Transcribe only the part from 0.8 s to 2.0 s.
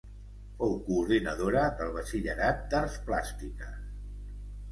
coordinadora del